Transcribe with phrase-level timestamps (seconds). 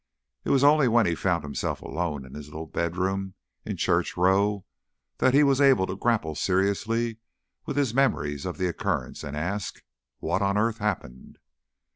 [0.43, 4.17] It was only when he found himself alone in his little bed room in Church
[4.17, 4.65] Row
[5.19, 7.17] that he was able to grapple seriously
[7.67, 9.83] with his memories of the occurrence, and ask,
[10.17, 11.37] "What on earth happened?"